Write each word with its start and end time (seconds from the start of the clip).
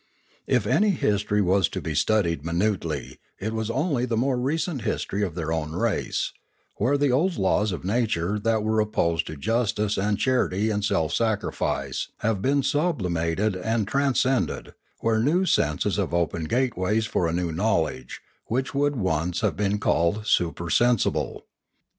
If 0.47 0.65
any 0.65 0.89
history 0.89 1.43
was 1.43 1.69
to 1.69 1.79
be 1.79 1.93
studied 1.93 2.43
minutely, 2.43 3.19
it 3.39 3.53
was 3.53 3.69
only 3.69 4.05
the 4.07 4.17
more 4.17 4.35
recent 4.39 4.81
history 4.81 5.21
of 5.21 5.35
their 5.35 5.51
own 5.51 5.73
race, 5.73 6.33
where 6.77 6.97
the 6.97 7.11
old 7.11 7.37
laws 7.37 7.71
of 7.71 7.83
nature 7.85 8.39
that 8.39 8.63
were 8.63 8.79
opposed 8.79 9.27
to 9.27 9.35
justice 9.35 9.99
and 9.99 10.17
char 10.17 10.47
ity 10.47 10.71
and 10.71 10.83
self 10.83 11.13
sacrifice 11.13 12.07
have 12.21 12.41
been 12.41 12.63
sublimated 12.63 13.55
and 13.55 13.87
trans 13.87 14.23
cended, 14.23 14.73
where 15.01 15.19
new 15.19 15.45
senses 15.45 15.97
have 15.97 16.15
opened 16.15 16.49
gateways 16.49 17.05
for 17.05 17.27
a 17.27 17.31
new 17.31 17.51
knowledge 17.51 18.21
which 18.47 18.73
would 18.73 18.95
once 18.95 19.41
have 19.41 19.55
been 19.55 19.77
called 19.77 20.25
su 20.25 20.51
persensible. 20.51 21.43